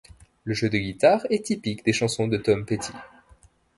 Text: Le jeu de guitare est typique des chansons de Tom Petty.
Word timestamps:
Le 0.45 0.55
jeu 0.55 0.67
de 0.67 0.79
guitare 0.79 1.27
est 1.29 1.45
typique 1.45 1.85
des 1.85 1.93
chansons 1.93 2.27
de 2.27 2.37
Tom 2.37 2.65
Petty. 2.65 2.91